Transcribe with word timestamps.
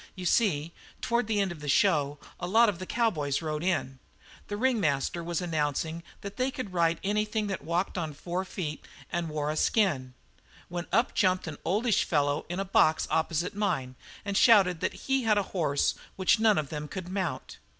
You 0.15 0.25
see, 0.25 0.73
toward 0.99 1.27
the 1.27 1.39
end 1.39 1.51
of 1.51 1.59
the 1.59 1.69
show 1.69 2.17
a 2.39 2.47
lot 2.47 2.69
of 2.69 2.79
the 2.79 2.87
cowboys 2.87 3.39
rode 3.39 3.63
in. 3.63 3.99
The 4.47 4.57
ringmaster 4.57 5.23
was 5.23 5.41
announcing 5.41 6.01
that 6.21 6.37
they 6.37 6.49
could 6.49 6.73
ride 6.73 6.99
anything 7.03 7.45
that 7.45 7.63
walked 7.63 7.99
on 7.99 8.13
four 8.15 8.43
feet 8.43 8.83
and 9.11 9.29
wore 9.29 9.51
a 9.51 9.55
skin, 9.55 10.15
when 10.69 10.87
up 10.91 11.13
jumped 11.13 11.45
an 11.45 11.57
oldish 11.63 12.03
fellow 12.03 12.47
in 12.49 12.59
a 12.59 12.65
box 12.65 13.07
opposite 13.11 13.53
mine 13.53 13.93
and 14.25 14.35
shouted 14.35 14.79
that 14.79 15.05
he 15.07 15.21
had 15.21 15.37
a 15.37 15.43
horse 15.53 15.93
which 16.15 16.39
none 16.39 16.57
of 16.57 16.69
them 16.69 16.87
could 16.87 17.07
mount. 17.07 17.59